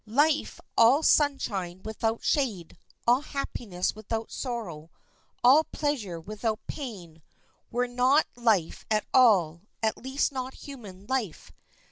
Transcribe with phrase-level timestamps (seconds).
[0.07, 4.89] Life all sunshine without shade, all happiness without sorrow,
[5.43, 7.21] all pleasure without pain,
[7.69, 11.51] were not life at all—at least not human life.